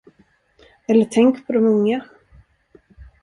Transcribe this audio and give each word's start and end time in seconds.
Eller 0.87 1.05
tänk 1.11 1.47
på 1.47 1.53
de 1.53 1.65
unga. 1.65 2.05